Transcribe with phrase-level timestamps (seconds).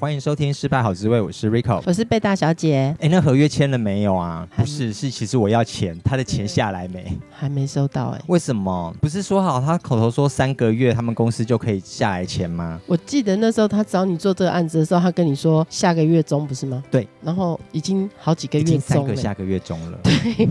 [0.00, 2.96] 欢迎收听《失败好滋味》，我是 Rico，我是贝大小姐。
[3.00, 4.48] 哎，那合约签了没有啊？
[4.56, 7.18] 不是，是其实我要钱，他的钱下来没？
[7.30, 8.20] 还没收到哎。
[8.26, 8.96] 为什么？
[8.98, 12.80] 不是说好他口头说三个月，他们公司就可以下来钱吗？
[12.86, 16.82] 我记得那时候他找你做这个案子的时候，他跟你说下个月中不是吗？
[16.90, 17.06] 对。
[17.20, 19.98] 然后已经好几个月中了，已经三个下个月中了。
[20.02, 20.48] 对。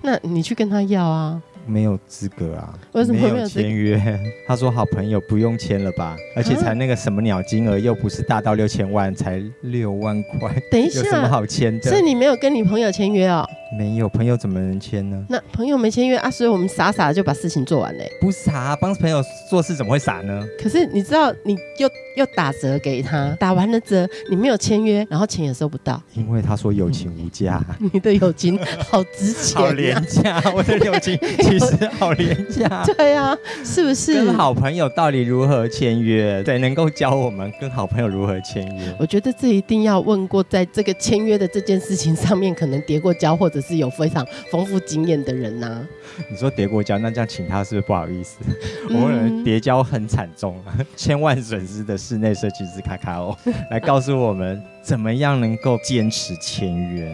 [0.00, 1.42] 那你去跟他要啊。
[1.66, 2.72] 没有资格啊！
[2.92, 4.00] 为什么没有签约？
[4.46, 6.16] 他说好朋友不用签了吧？
[6.36, 10.54] 而且才那个什么鸟金额，又不是大到六千万，才六万块。
[10.70, 11.90] 等一下，有什么好签的？
[11.94, 13.44] 是你没有跟你朋友签约哦？
[13.76, 15.24] 没有，朋友怎么能签呢？
[15.28, 18.10] 那朋友没签约啊，所以我们傻傻的就把事情做完嘞。
[18.20, 20.46] 不傻，帮朋友做事怎么会傻呢？
[20.62, 26.00] 可是你知道，你又又打折给他，打完了折，你没有签约，然后钱也收不到。
[26.14, 28.56] 因为他说友情无价， 你的友情
[28.88, 31.18] 好值钱，好廉价，我的友情
[31.58, 32.82] 其实好廉价。
[32.96, 34.14] 对啊，是不是？
[34.14, 36.42] 跟好朋友到底如何签约？
[36.42, 38.96] 对，能够教我们跟好朋友如何签约？
[38.98, 43.60] 我觉得这一定要问过，在这个签约的这件事情上面，可能跌过跤或者。
[43.66, 45.84] 是有非常丰富经验的人呐、
[46.30, 48.36] 你说叠过跤，那这样请他是不是不好意思？
[48.90, 50.54] 我们叠交很惨重，
[50.94, 53.36] 千万损失的室内设计师卡卡哦
[53.72, 57.10] 来告诉我们，怎么样能够坚持签约。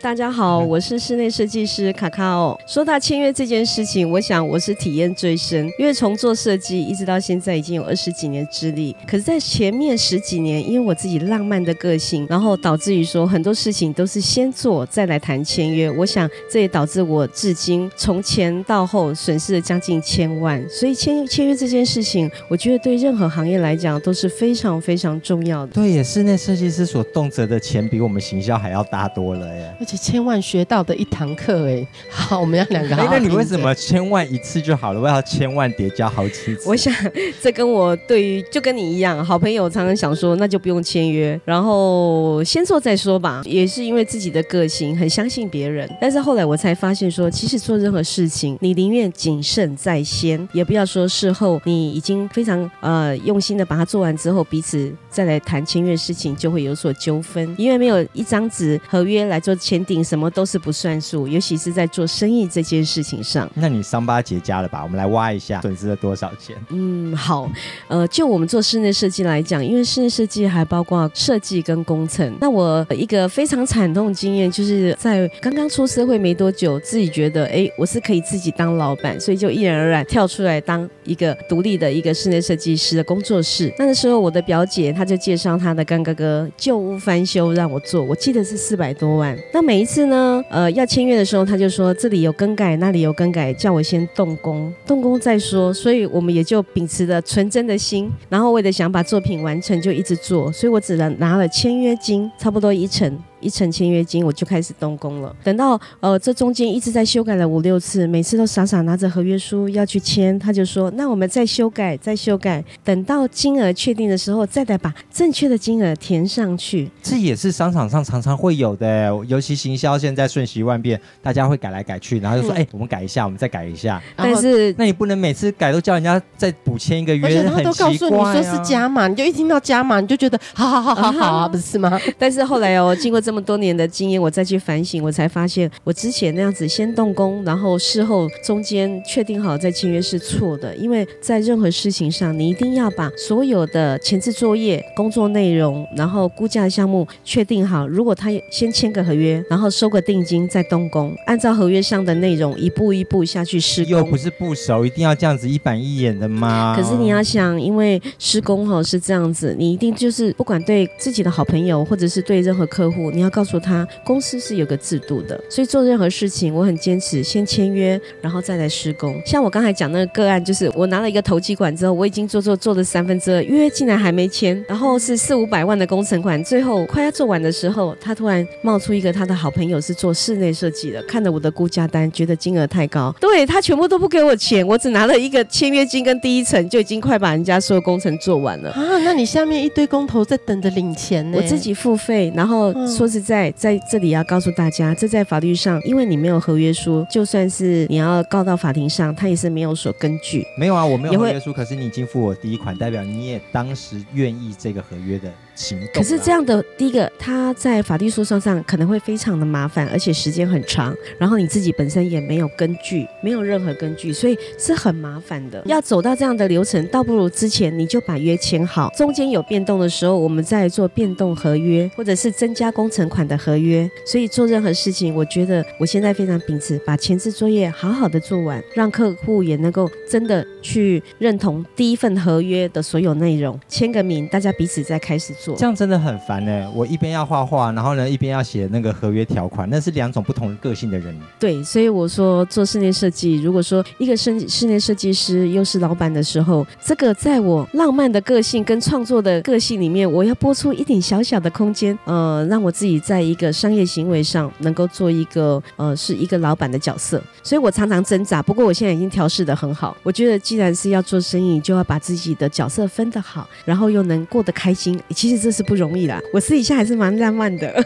[0.00, 2.58] 大家好，我是室内设计师卡卡欧。
[2.66, 8.96] 说到签约这件事情，我想我是体验最深，因为从做设计一直到现在已经有二十几年之力。
[9.06, 15.90] 可是，在前面十几年，因为我自己浪漫的个性，然后导致于说很多事情都是先做再来谈签约。
[15.90, 20.62] 我想这也导致我至今从前到后损失了将近千万。
[20.70, 25.72] 所以签签约这件事情，我觉得对任何行业来讲都是非常非常重要的。
[25.72, 29.74] 对，也室内设计师所动辄的钱比我们行销还要大多了耶。
[29.84, 33.08] 千万学到的一堂课哎， 好，我们要两个好好。
[33.08, 35.00] 哎，那你为什么千万一次就好了？
[35.00, 36.68] 我要千万叠加好几次？
[36.68, 36.92] 我想
[37.40, 43.42] 这跟我对于就跟你一样，好朋友常常想说，那就不用签约，然后先做再说吧。
[43.44, 59.94] 也是因为自己的个性很相信别人，但是后来我才发现说，其实做任何事情，你宁愿谨慎在先，也不要说事后你已经非常呃用心的把它做完之后，彼此再来谈签约事情就会有所纠纷，因为没有一张纸合约来做签订。
[60.02, 63.48] 什么都是不算数，尤其是在做生意这件事情上。
[63.54, 64.82] 那你伤疤结痂了吧？
[64.82, 66.56] 我们来挖一下，损失了多少钱？
[66.70, 67.48] 嗯，好，
[67.86, 72.36] 呃，就我们做室内设计来讲，因为室内设计还包括设计跟工程。
[72.40, 83.72] 那我一个非常惨痛的经验，就是在刚刚出社会没多久，自己觉得，哎，我是可以自己当老板，所以就毅然而然跳出来当一个独立的一个室内设计师的工作室。
[83.78, 89.36] 那个时候，我的表姐她就介绍他的干哥哥旧屋翻修让我做，我记得是四百多万。
[89.52, 90.04] 那每一次。
[90.04, 95.72] 呢，呃，要签约的时候，他就说这里有更改，那里有更改，叫我先动工，动工再说。
[95.72, 100.52] 所以我们也就秉持着纯真的心，然后为了想把作品完成，就一直做。
[100.52, 103.18] 所以我只能拿了签约金，差不多一成。
[103.44, 105.34] 一成签约金，我就开始动工了。
[105.44, 132.00] 等到呃，这中间一直在修改了五六次，每次都傻傻拿着合约书要去签，他就说：“那我们再修改，再修改，等到金额确定的时候，再来把正确的金额填上去。”这也是商场上常常会有的，尤其行销现在瞬息万变，大家会改来改去，然后就说：“哎、嗯欸，我们改一下，我们再改一下。”但是那你不能每次改都叫人家再补签一个约，而且他都告诉你说是加码，啊、你就一听到加码，你就觉得好好好好好啊，不是吗？
[132.18, 134.20] 但是后来哦，经过这么多年的经验。
[134.20, 140.74] 我再去反省，我才发现我之前那样子先动工，然后事后中间确定好再签约是错的。
[140.76, 147.86] 因为在任何事情上，你一定要把所有的前置作业、工作内容，然后估价项目确定好。
[147.86, 153.92] 如果他先签个合约，然后收个定金再动工， 按照合约上的内容一步一步下去施工。
[153.92, 156.74] 又不是不熟，一定要这样子一板一眼的吗？
[156.76, 163.86] 可是你要想，因为施工哈是这样子，你一定就是不管对自己的好朋友，或者是对任何客户，你要告诉他。
[164.04, 169.20] 公司是有个制度的，所以做任何事情，我很坚持先签约，然后再来施工。
[169.24, 188.82] 像我刚才讲那个个案，就是我拿了一个投机款之后，我已经做做做了三分之二，约竟然还没签，然后是四五百万的工程款，最后快要做完的时候，他突然冒出一个他的好朋友是做室内设计的，看了我的估价单，觉得金额太高，对，他全部都不给我钱，我只拿了一个签约金跟第一层，就已经快把人家所有工程做完了啊！
[189.04, 191.38] 那你下面一堆工头在等着领钱呢？
[191.40, 200.44] 我自己付费，然后说实在在这里要告诉大家，这在法律上，因为你没有合约书，就算是你要告到法庭上，他也是没有所根据。
[200.58, 205.88] 没有啊，我没有合约书，可是你已经付我第一款，代表你也当时愿意这个合约的行动。
[205.94, 215.62] 可是这样的，第一个，他在法律诉讼上可能会非常的麻烦，而且时间很长，然后你自己本身也没有根据，没有任何根据，所以是很麻烦的。
[215.66, 223.90] 要走到这样的流程，倒不如之前你就把约签好，中间有变动的时候，我们再做变动合约，或者是增加工程款的合约。
[224.06, 235.56] 所以做任何事情，我觉得我现在非常秉持，把前置作业好好的做完，让客户也能够真的去认同第一份合约的所有内容，签个名，大家彼此再开始做。
[235.56, 236.70] 这样真的很烦呢。
[236.74, 241.14] 我一边要画画，然后呢一边要写那个合约条款，那是两种不同个性的人。
[241.40, 257.22] 对，所以我说做室内设计，如果说一个室室内设计师又是老板的时候，这个在我浪漫的个性跟创作的个性里面，我要拨出一点小小的空间，呃，让我自己在一个商业行为上能够做一个呃是一个老板的角色。
[257.42, 259.96] 所以我常常挣扎，不过我现在已经调试得很好。
[260.02, 265.00] 我觉得既然是要做生意，就要把自己的角色分得好，然后又能过得开心。
[265.10, 267.84] 其实这是不容易啦，我私底下还是蛮浪漫的。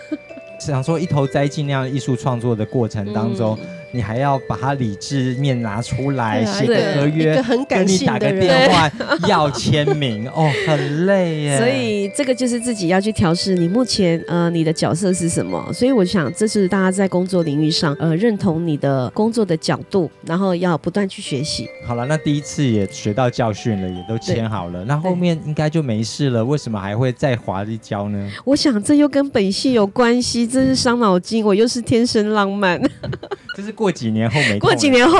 [0.60, 3.58] 想说一头栽进那样艺术创作的过程当中。
[3.62, 8.90] 嗯你还要把他理智面拿出来写个合约，跟你打个电话
[9.26, 11.58] 要签名哦，很累耶。
[11.58, 13.54] 所以这个就是自己要去调试。
[13.54, 15.72] 你目前呃你的角色是什么？
[15.72, 21.68] 所以我想这是大家在工作领域上呃认同你的工作的角度，然后要不断去学习。
[21.86, 26.44] 好了，那第一次也学到教训了，也都签好了，那后面应该就没事了。
[26.44, 28.30] 为什么还会再滑一跤呢？
[28.44, 31.44] 我想这又跟本性有关系，这是伤脑筋。
[31.44, 32.80] 我又是天生浪漫。
[33.58, 34.56] 就是过几年后没。
[34.60, 35.18] 过几年后，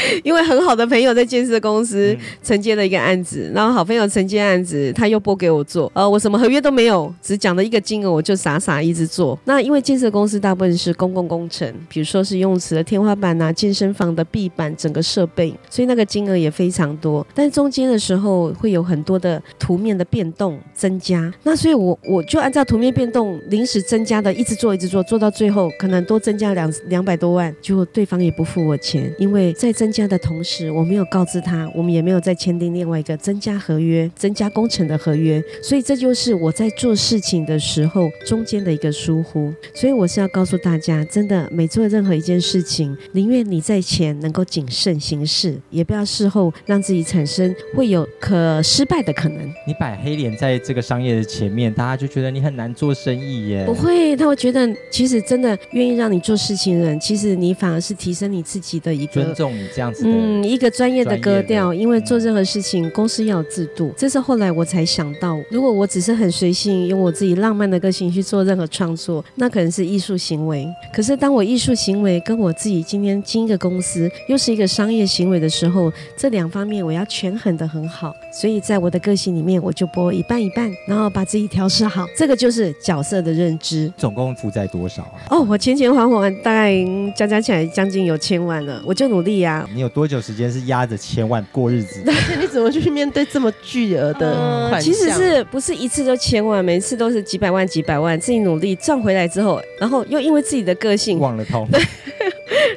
[0.22, 5.90] 因为很好的朋友在建设公司承接了一个案子，嗯、然后好朋友承接案子，他又拨给我做。
[5.94, 9.38] 呃，我什么合约都没有，只讲了一个金额，我就傻傻一直做。
[9.44, 17.24] 那因为建设公司大部分是公共工程，比如说是游泳池的天花板啊、健身房的壁板、整个设备，所以那个金额也非常多。
[17.34, 27.28] 但中间的时候会有很多的图面的变动增加，那所以我我就按照图面变动临时增加的，一直做一直做，做到最后可能多增加两两百多。
[27.28, 39.52] 多万，结果对方也不付我钱，因为在增加的同时，我没有告知他，我们也没有再签订另外一个增加合约、增加工程的合约，所以这就是我在做事情的时候中间的一个疏忽。
[39.72, 49.48] 所以我是要告诉大家，真的每做任何一件事情，宁愿你在前能够谨慎行事，也不要事后让自己产生会有可失败的可能。
[49.66, 53.64] 你摆黑脸在这个商业的前面，大家就觉得你很难做生意耶？
[53.64, 57.28] 不会，他会觉得其实真的愿意让你做事情的人，其实。
[57.38, 63.92] 你反而是提升你自己的一个尊重你这样子嗯，一个专业的格调，因为做任何事情，公司要有制度。
[63.96, 70.68] 这是后来我才想到，如果我只是很随性，用我自己浪漫的个性去做任何创作，那可能是艺术行为。
[70.92, 78.14] 可是当我艺术行为跟我自己今天经营一个公司，又是一个商业行为的时候，这两方面我要权衡的很好。
[78.38, 82.06] 所以在我的个性里面，我就播一半一半，然后把自己调试好。
[82.16, 83.92] 这个就是角色的认知。
[83.96, 85.18] 总共负债多少啊？
[85.30, 86.68] 哦，我前前还还大概。
[87.16, 89.68] 加加起来将近有千万了，我就努力呀、啊。
[89.74, 92.02] 你有多久时间是压着千万过日子？
[92.38, 94.82] 你怎么去面对这么巨额的款项？
[94.82, 96.64] 其实是不是一次就千万？
[96.64, 101.66] 每次都是几百万、几百万，自己努力赚回来之后，然后又因为自己的个性忘了痛。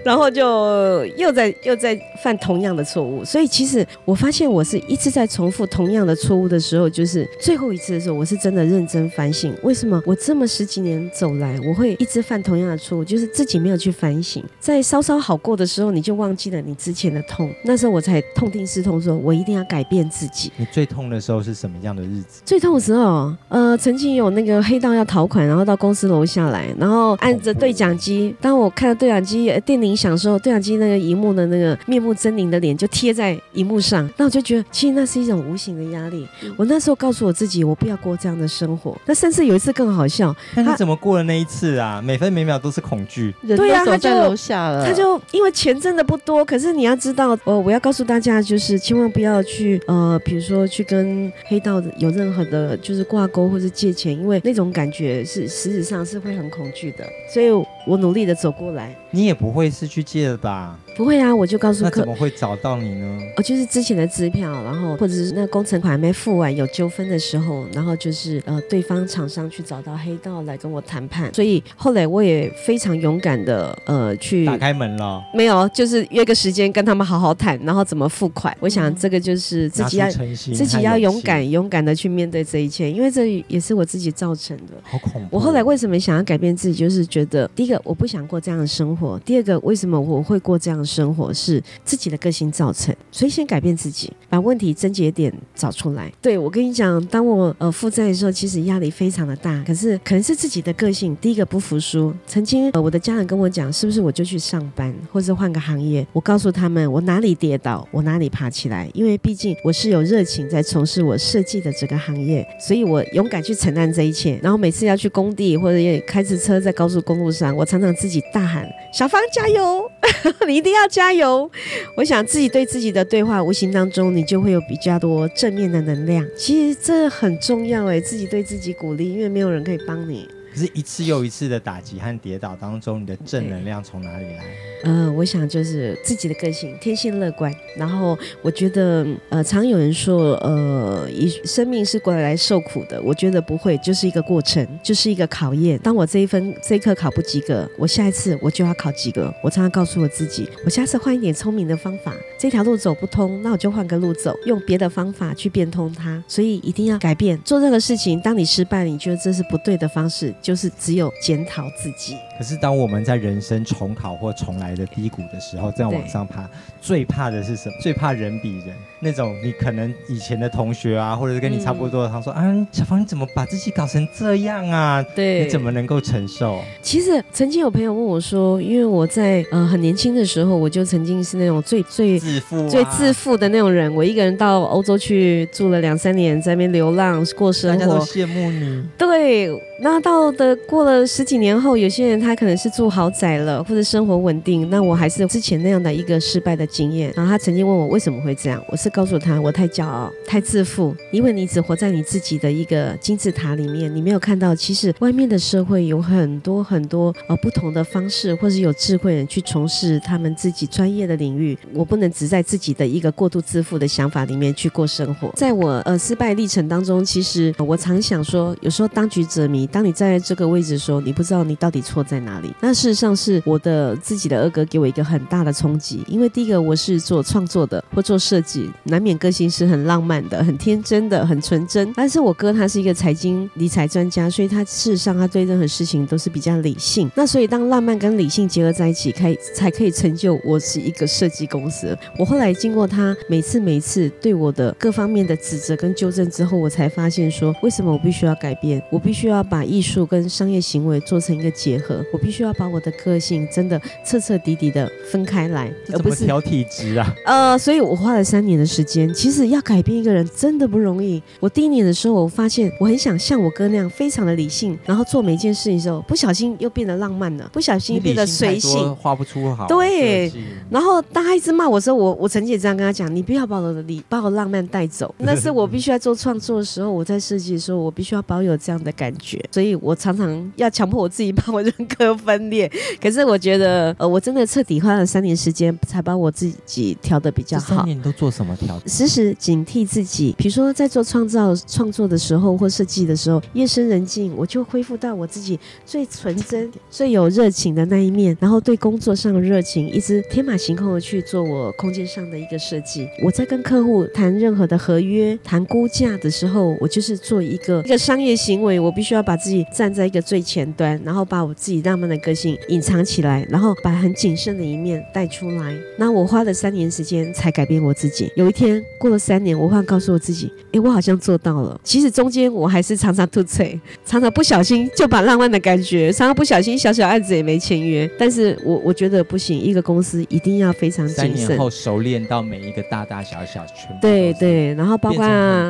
[0.04, 0.12] 对。
[0.12, 20.52] 然后就又在又在犯同样的错误，所以其实我发现我是一直在重复同样的错误的时候，就是最后一次的时候，我是真的认真反省，为什么我这么十几年走来，我会一直犯同样的错误，就是自己没有去反省，在稍稍好过的时候，你就忘记了你之前的痛，那时候我才痛定思痛，说我一定要改变自己。
[20.58, 22.42] 你最痛的时候是什么样的日子？
[22.46, 36.28] 最痛的时候，呃，曾经有那个黑道要讨款，然后到公司楼下来，然后按着对讲机，当我看到对讲机电铃响的时候，对讲机那个荧幕的那个面目狰狞的脸就贴在荧幕上，那我就觉得其实那是一种无形的压力。
[36.58, 39.00] 我那时候告诉我自己，我不要过这样的生活。
[39.06, 42.02] 那甚至有一次更好笑，那你怎么过了那一次啊？
[42.02, 43.34] 每分每秒都是恐惧。
[43.48, 57.06] 对呀，他在楼下了，他就因为钱真的不多，可是你要知道，呃，我要告诉大家，就是千万不要去呃，比如说去跟黑道有任何的，就是挂钩或者借钱，因为那种感觉是实质上是会很恐惧的。
[57.34, 57.48] 所以
[57.86, 58.96] 我努力的走过来。
[59.12, 60.78] 你也不会是去借的吧？
[60.96, 63.20] 不会啊，我就告诉客那怎么会找到你呢？
[63.38, 78.56] 哦，就是之前的支票，然后或者是那工程款还没付完有纠纷的时候，然后就是呃对方厂商去找到黑道来跟我谈判，所以后来我也非常勇敢的呃去打开门了，没有，就是约个时间跟他们好好谈，然后怎么付款。
[78.60, 84.74] 我想这个就是自己要自己要勇敢勇敢的去面对这一切，因为这也是我自己造成的。
[84.84, 85.28] 好恐怖！
[85.32, 96.12] 我后来为什么想要改变自己，就是觉得第一个我不想过这样的生活，第二个为什么我会过这样生活是自己的个性造成，所以先改变自己，把问题症结点找出来。
[96.22, 102.14] 对，我跟你讲，当我呃负债的时候，其实压力非常的大，可是可能是自己的个性，第一个不服输。
[102.26, 106.06] 曾经呃我的家人跟我讲，是不是我就去上班，或者换个行业？
[106.14, 114.40] 我告诉他们，我哪里跌倒，我哪里爬起来，因为毕竟我是有热情在从事我设计的这个行业，所以我勇敢去承担这一切。
[114.42, 119.90] 然后每次要去工地或者开着车在高速公路上，我常常自己大喊：“小芳加油，
[120.48, 121.50] 你一定要加油！”
[121.96, 126.26] 我想自己对自己的对话，无形当中你就会有比较多正面的能量。
[126.36, 130.28] 其实这很重要诶，自己对自己鼓励，因为没有人可以帮你。
[130.54, 134.44] 可是，一次又一次的打击和跌倒当中，你的正能量从哪里来？
[134.84, 137.54] 呃，我想就是自己的个性，天性乐观。
[137.78, 143.02] 然后我觉得，呃，常有人说，呃，一生命是过来受苦的。
[143.02, 145.80] 我觉得不会，就是一个过程，就是一个考验。
[145.80, 149.34] 当我这一分这一科考不及格，我下一次我就要考及格。
[149.44, 152.14] 我常常告诉我自己，我下次换一点聪明的方法。
[152.38, 156.22] 这条路走不通，那我就换个路走，用别的方法去变通它。
[156.28, 158.20] 所以一定要改变，做任何事情。
[158.20, 160.34] 当你失败，你觉得这是不对的方式。
[160.42, 162.18] 就是只有检讨自己。
[162.42, 166.50] 可是当我们在人生重考或重来的低谷的时候，这样往上爬，
[166.82, 167.76] 最怕的是什么？
[167.80, 168.76] 最怕人比人。
[169.00, 175.04] 那种你可能以前的同学啊，或者是跟你差不多的，他说、嗯、啊，小芳你怎么把自己搞成这样啊？
[175.16, 176.60] 对，你怎么能够承受？
[176.82, 183.94] 其实曾经有朋友问我说，因为我在呃很年轻的时候，我就曾经是那种最最自负、啊、最自负的那种人。
[183.94, 188.84] 我一个人到欧洲去住了两三年，在那边流浪过生活，大家都羡慕你。
[188.98, 189.48] 对，
[189.82, 197.12] 那到的过了十几年后，有些人他他可能是住豪宅了，或者生活稳定，那我还是之前那样的一个失败的经验。
[197.14, 211.58] 然后他曾经问我为什么会这样，我是告诉他我太骄傲、太自负，因为你只活在你自己的一个金字塔里面，你没有看到其实外面的社会有很多很多呃不同的方式，或者有智慧人去从事他们自己专业的领域。
[211.74, 215.30] 我不能只在自己的一个过度自负的想法里面去过生活。
[215.36, 222.54] 在我呃失败历程当中，其实、我常想说，有时候当局者迷，当你在这个位置的时候，你不知道你到底错在哪里。
[222.62, 231.92] 那事实上是我的自己的二哥给我一个很大的冲击，因为第一个我是做创作的或做设计，难免个性是很浪漫的、很天真的、很纯真。
[231.96, 237.10] 但是我哥他是一个财经理财专家，所以他事实上他对任何事情都是比较理性。
[237.16, 241.98] 那所以当浪漫跟理性结合在一起，可以才可以成就我是一个设计公司。
[242.18, 248.82] 我后来经过他每次每次对我的各方面的指责跟纠正之后，我才发现说，为什么我必须要改变？
[248.90, 257.14] 我必须要把艺术跟商业行为做成一个结合，我必须要把我的个性真的彻彻底底的分开来，而不是挑体质啊。
[257.26, 259.12] 呃，所以我花了三年的时间。
[259.14, 261.22] 其实要改变一个人真的不容易。
[261.40, 269.68] 我第一年的时候，我发现我很想像我哥那样，非常的理性，然后做每一件事情的时候，不小心又变得浪漫了，不小心变得随性，画不出好。
[269.68, 270.32] 对。
[270.70, 275.14] 然后当他一直骂我的时候，我我曾经也这样跟他讲：你不要把我的理，把我浪漫带走。
[275.20, 279.44] 那是我必须要做创作的时候，我在设计的时候，我必须要保有这样的感觉。
[279.52, 282.72] 所以我常常要强迫我自己把我人格分裂。
[283.02, 287.78] 可是我觉得，呃，我真的彻底花了三年时间，才把我自己调的比较好。
[287.78, 288.80] 三年你都做什么调？
[288.86, 303.08] 时时警惕自己，比如说在做创造创作的时候，或设计的时候，夜深人静，我就恢复到我自己最纯真、最有热情的那一面，然后对工作上的热情，一直天马行空的去做我空间上的一个设计。
[303.24, 312.58] 我在跟客户谈任何的合约、谈估价的时候，我就是做一个一个商业行为，我必须要把自己站在一个最前端，然后把我自己浪漫的个性。
[312.68, 315.76] 隐藏起来，然后把很谨慎的一面带出来。
[315.98, 318.32] 那我花了三年时间才改变我自己。
[318.36, 323.64] 有一天过了三年，我忽然告诉我自己：“哎，我好像做到了。”其实中间我还是常常吐槽，
[324.06, 328.10] 常常不小心就把浪漫的感觉，常常不小心小小案子也没签约。
[328.18, 331.36] 但是我我觉得不行，一个公司一定要非常谨慎。
[331.36, 335.26] 三年后熟练到每一个大大小小全部对对，然后包括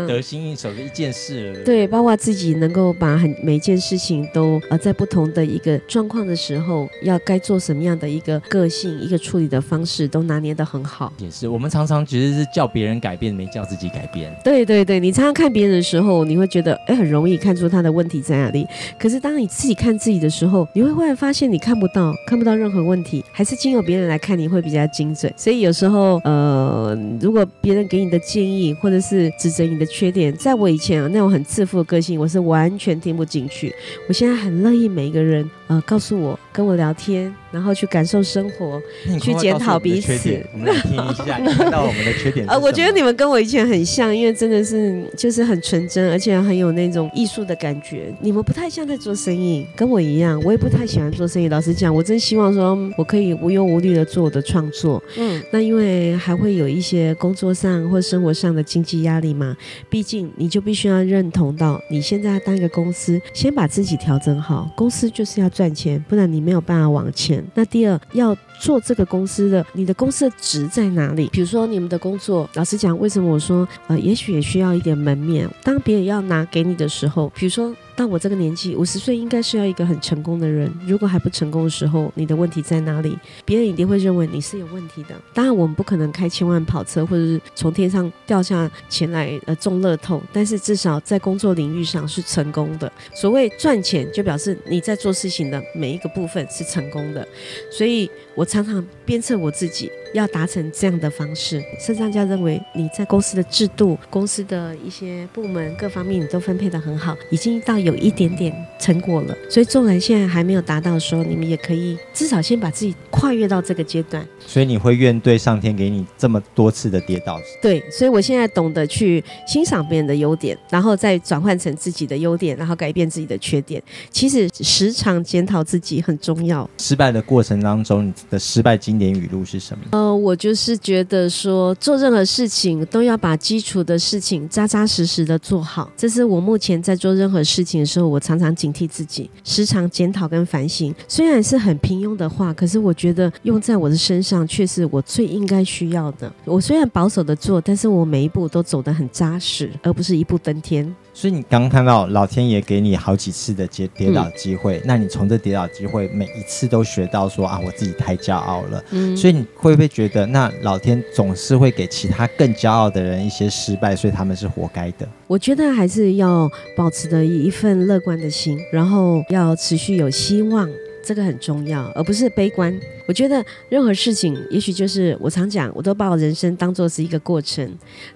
[0.08, 1.62] 得心应手的一件事。
[1.65, 11.13] 对，包括自己能够把很每一件事情都呃在不同的一个状状况的时候，要该做什么样的一个个性、一个处理的方式，都拿捏得很好。
[11.20, 14.36] 也是，我们常常其实是叫别人改变，没叫自己改变。
[14.43, 18.65] 对对对，你常常看别人的时候，你会觉得哎，很容易看出他的问题在哪里。
[18.98, 25.31] 可是当你自己看自己的时候，你会忽然发现你看不到，看不到任何问题，还是经由别人来看你会比较精准。
[25.38, 33.72] 所以有时候，呃，如果别人给你的建议或者是指责你的缺点，在我以前啊那种很自负的个性，我是完全听不进去。
[34.10, 37.34] 我现在很乐意每一个人呃告诉我，跟我聊天。
[37.51, 38.81] 然后去感受生活，
[39.20, 40.13] 去检讨彼此。
[40.53, 42.48] 我们来听一下，你看到我们的缺点。
[42.48, 48.15] 呃，我觉得你们跟我以前很像，因为真的是就是很纯真，而且很有那种艺术的感觉。
[48.22, 51.50] 你们不太像在做生意，跟我一样，我也不太喜欢做生意。
[51.50, 55.03] 老实讲，我真希望说我可以无忧无虑的做我的创作。
[55.17, 59.58] 嗯，那因为还会有一些工作上或生活上的经济压力嘛。
[59.89, 64.72] 毕竟你就必须要认同到，你现在当一个公司，先把自己调整好。
[64.77, 67.46] 公司就是要赚钱，不然你没有办法往前。
[67.54, 71.27] 那第二要做这个公司的，你的公司的值在哪里？
[71.32, 75.50] 比如说你们的工作，老实讲，为什么我说呃，也许也需要一点门面。
[75.63, 77.75] 当别人要拿给你的时候，比如说。
[77.94, 80.74] 到我这个年纪，五十岁应该是要一个很成功的人。
[80.88, 83.15] 如果还不成功的时候，你的问题在哪里？
[83.46, 85.10] 别人一定会认为你是有问题的。
[85.34, 90.20] 当然，我们不可能开千万跑车，或者是从天上掉下钱来呃中乐透。
[90.32, 92.91] 但是至少在工作领域上是成功的。
[93.13, 97.27] 所谓赚钱，就表示你在做事情的每一个部分是成功的。
[97.70, 99.89] 所以我常常鞭策我自己。
[100.13, 109.38] 要达成这样的方式，圣上家认为你在公司的制度、公司的一些部门各方面你都分配得很好，已经到有一点点成果了。
[109.50, 114.28] 所以纵然现在还没有达到的时候，你们也可以至少先把自己跨越到这个阶段。
[114.46, 117.40] 所以你会怨对上天给你这么多次的跌倒？
[117.62, 123.82] 对，所以我现在懂得去欣赏别人的优点，然后再转换成自己的优点，然后改变自己的缺点。
[124.10, 126.68] 其实时常检讨自己很重要。
[126.80, 129.84] 失败的过程当中，你的失败经典语录是什么？
[129.92, 135.92] 呃，我就是觉得说，做任何事情都要把基础的事情扎扎实实的做好。
[135.96, 140.94] 这是我目前在做任何事情的时候，我常常警惕自己，时常检讨跟反省。
[141.08, 146.32] 虽然是很平庸的话，可是我觉得用在我的身上，却是我最应该需要的。
[146.46, 150.96] 我虽然保守的做，但是我每一步都走得很扎实，而不是一步登天。
[151.13, 158.82] 所以你刚刚看到老天爷给你好几次的跌跌倒机会，嗯、那你从这跌倒机会每一次都学到说啊，我自己太骄傲了。
[158.92, 165.08] 嗯，所以你会不会觉得，那老天总是会给其他更骄傲的人一些失败，所以他们是活该的？
[165.28, 170.70] 我觉得还是要保持着一份乐观的心，然后要持续有希望。
[171.03, 172.72] 这个很重要，而不是悲观。
[173.08, 177.66] 我觉得任何事情，也许就是我常讲，我都把我人生当做是一个过程，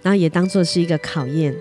[0.04, 1.52] 然后也当做是一个考验。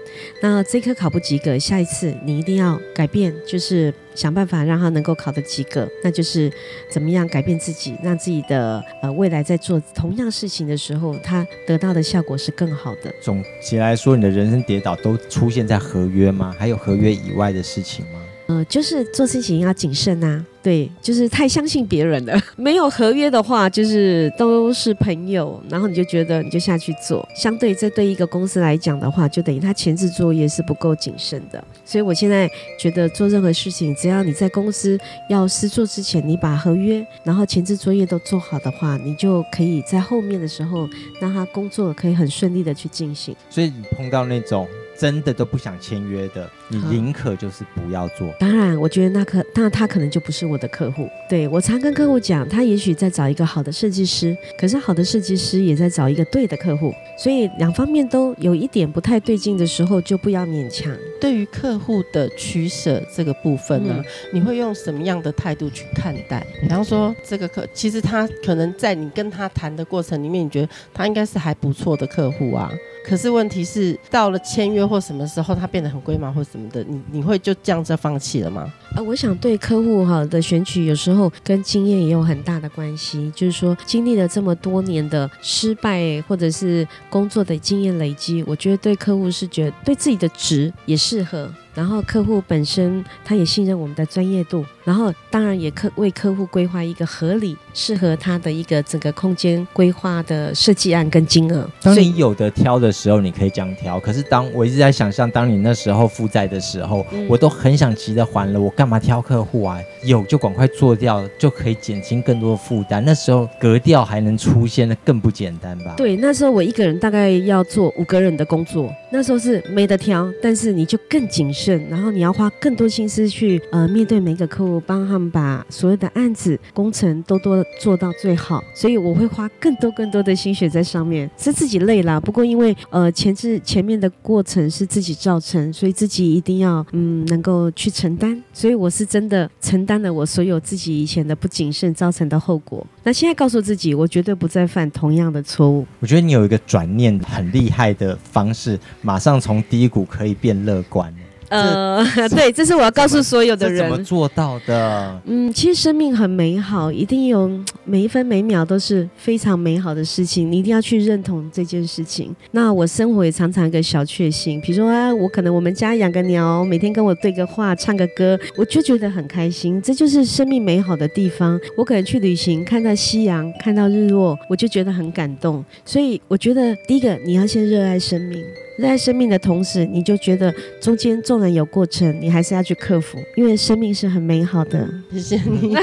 [0.43, 5.89] 那这科考不及格，下一次你一定要改变，就是想办法让他能够考得及格。
[6.05, 6.53] 那就是
[6.91, 13.11] 怎么样改变自己，让自己的呃未来在做同样事情的时候，他得到的效果是更好的。
[13.23, 16.55] 总结来说，你的人生跌倒都出现在合约吗？
[16.59, 18.21] 还有合约以外的事情吗？
[18.47, 20.45] 呃，就是做事情要谨慎啊。
[20.63, 22.41] 对，就是太相信别人了。
[22.57, 27.27] 没有合约的话，就是都是朋友，然后你就觉得你就下去做。
[27.37, 31.63] 相对这对一个公司来讲的话，就等于他前置作业是不够谨慎的。
[31.85, 40.89] 所以我现在觉得做任何事情，只要你在公司要试做之前，你把合约然后前置作业都做好的话，你就可以在后面的时候
[41.21, 43.37] 让他工作可以很顺利的去进行。
[43.51, 44.67] 所以你碰到那种
[44.99, 48.27] 真的都不想签约的，你宁可就是不要做。
[48.41, 50.55] 当然，我觉得那可那他可能就不是我。
[50.55, 60.97] 的客户，对，我常跟客户讲，他也许在找一个好的设计师，可是好的设计师也在找一个对的客户，所以两方面都有一点不太对劲的时候，就不要勉强。
[61.21, 66.47] 对于客户的取舍这个部分呢，嗯、你会用什么样的态度去看待？
[66.63, 72.71] 比方说，这个客，其实他可能在你跟他谈的过程里面，你觉得他应该是还不错的客户啊。
[73.05, 78.73] 可是问题是，到了签约或什么时候，他变得很龟毛或什么的，你你会就这样子放弃了吗？
[78.95, 83.33] 啊、我想对客户哈的选取，有时候跟经验也有很大的关系。
[83.35, 91.51] 就是说，经历了这么多年的失败，或者是工作的经验累积，我觉得对客户是觉得对自己的值也适合。
[91.75, 101.69] 然后客户本身他也信任我们的专业度，然后当然也客为客户规划一个合理适合他的一个整个空间规划的设计案跟金额。
[101.83, 103.99] 当你有的挑的时候，你可以这样挑。
[103.99, 109.81] 可是当我一直在想象，当你那时候负债的时候，嗯、我都很想急着还了，我干嘛挑客户啊？
[110.05, 113.03] 有就赶快做掉，就可以减轻更多的负担。
[113.05, 115.95] 那时候格调还能出现的更不简单吧？
[115.97, 121.83] 对，那时候我一个人大概要做五个人的工作，那时候是没得挑，但是你就更谨慎。
[121.89, 132.19] 然后你要花更多心思去呃面对每个客户我帮他们把所有的案子工程都多做到最好，所以我会花更多更多的心血在上面，是自己累啦。
[132.19, 138.43] 不过因为呃前置前面的过程是自己造成，所以自己一定要嗯能够去承担。
[138.53, 142.85] 所以我是真的承担了我所有自己以前的不谨慎造成的后果。
[143.05, 145.87] 那现在告诉自己，我绝对不再犯同样的错误。
[146.01, 151.15] 我觉得你有一个转念很厉害的方式，马上从低谷可以变乐观。
[151.49, 155.21] 呃，对，这是我要告诉所有的人，怎么做到的？
[155.27, 157.51] 嗯，其实生命很美好，一定有
[157.85, 162.35] 每一分每秒都是非常美好的事情，你一定要去认同这件事情。
[162.53, 171.59] 那我生活也常常一个小确幸，比如说啊，我可能我们家养个鸟，每天跟我对个话，唱个歌，我就觉得很开心，这就是生命美好的地方。
[171.77, 175.65] 我可能去旅行，看到夕阳，看到日落，我就觉得很感动。
[175.85, 178.43] 所以我觉得第一个，你要先热爱生命。
[178.77, 184.89] 热爱生命的同时，你就觉得中间纵然有过程，你还是要去克服，因为生命是很美好的。
[185.13, 185.77] 谢谢你。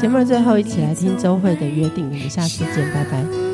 [0.00, 3.47] 节目的最后，一起来听周慧的约定，我们下次见，拜拜。